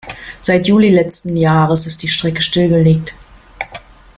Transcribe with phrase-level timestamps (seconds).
[0.41, 3.13] Seit Juli letzten Jahres ist die Strecke stillgelegt.